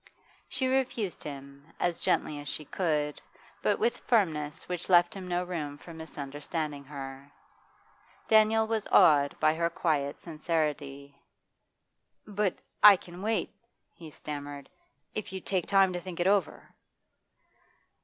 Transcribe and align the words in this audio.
She 0.49 0.65
refused 0.65 1.21
him, 1.21 1.71
as 1.79 1.99
gently 1.99 2.39
as 2.39 2.47
she 2.49 2.65
could, 2.65 3.21
but 3.61 3.77
with 3.77 3.97
firmness 3.99 4.67
which 4.67 4.89
left 4.89 5.13
him 5.13 5.27
no 5.27 5.43
room 5.43 5.77
for 5.77 5.93
misunderstanding 5.93 6.83
her. 6.85 7.31
Daniel 8.27 8.65
was 8.65 8.87
awed 8.91 9.39
by 9.39 9.53
her 9.53 9.69
quiet 9.69 10.19
sincerity. 10.19 11.21
'But 12.25 12.57
I 12.81 12.95
can 12.97 13.21
wait,' 13.21 13.53
he 13.93 14.09
stammered; 14.09 14.71
'if 15.13 15.31
you'd 15.31 15.45
take 15.45 15.67
time 15.67 15.93
to 15.93 16.01
think 16.01 16.19
it 16.19 16.25
over? 16.25 16.73